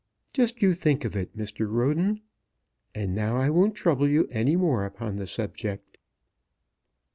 Just 0.33 0.63
you 0.63 0.73
think 0.73 1.05
of 1.05 1.15
it, 1.15 1.37
Mr. 1.37 1.71
Roden. 1.71 2.21
And 2.95 3.13
now 3.13 3.35
I 3.37 3.51
won't 3.51 3.75
trouble 3.75 4.09
you 4.09 4.27
any 4.31 4.55
more 4.55 4.83
upon 4.83 5.17
the 5.17 5.27
subject." 5.27 5.99